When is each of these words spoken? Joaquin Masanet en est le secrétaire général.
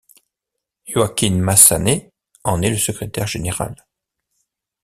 Joaquin 0.87 1.35
Masanet 1.37 2.11
en 2.43 2.63
est 2.63 2.71
le 2.71 2.77
secrétaire 2.77 3.27
général. 3.27 3.85